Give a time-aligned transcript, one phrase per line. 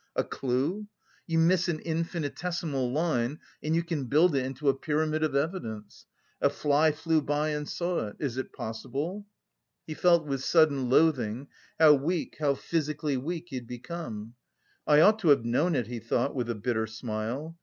[0.15, 0.87] A clue?
[1.27, 6.07] You miss an infinitesimal line and you can build it into a pyramid of evidence!
[6.41, 8.15] A fly flew by and saw it!
[8.17, 9.27] Is it possible?"
[9.85, 14.33] He felt with sudden loathing how weak, how physically weak he had become.
[14.87, 17.55] "I ought to have known it," he thought with a bitter smile.